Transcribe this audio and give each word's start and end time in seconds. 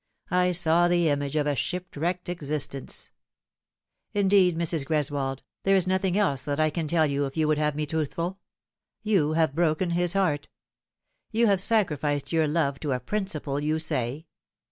I 0.31 0.51
saw 0.51 0.87
the 0.87 1.09
image 1.09 1.35
of 1.35 1.45
a 1.45 1.55
shipwrecked 1.55 2.27
existence. 2.27 3.11
Indeed, 4.15 4.57
Mrs. 4.57 4.83
Greswold, 4.83 5.43
there 5.61 5.75
is 5.75 5.85
nothing 5.85 6.17
else 6.17 6.41
that 6.41 6.59
I 6.59 6.71
can 6.71 6.87
tell 6.87 7.05
you 7.05 7.27
if 7.27 7.37
you 7.37 7.47
would 7.47 7.59
have 7.59 7.75
me 7.75 7.85
truthful. 7.85 8.39
You 9.03 9.33
have 9.33 9.53
broken 9.53 9.91
his 9.91 10.15
hf.'irt. 10.15 10.45
You 11.29 11.45
have 11.45 11.61
sacrificed 11.61 12.31
your 12.31 12.47
love 12.47 12.79
to 12.79 12.93
a 12.93 12.99
principle, 12.99 13.59
you 13.59 13.77
say. 13.77 14.25